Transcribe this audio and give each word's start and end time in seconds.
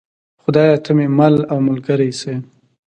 خدایه 0.41 0.77
ته 0.83 0.91
مې 0.97 1.07
مل 1.17 1.35
او 1.51 1.57
ملګری 1.67 2.11
شې. 2.19 2.35